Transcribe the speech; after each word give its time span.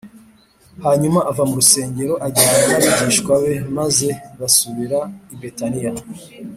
hanyuma 0.85 1.19
ava 1.29 1.43
mu 1.49 1.55
rusengero 1.59 2.13
ajyana 2.25 2.63
n’abigishwa 2.69 3.33
be, 3.43 3.53
maze 3.77 4.07
basubira 4.39 4.99
i 5.33 5.35
betaniya 5.41 5.91